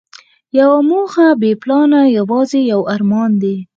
[0.59, 3.55] یوه موخه بې پلانه یوازې یو ارمان دی.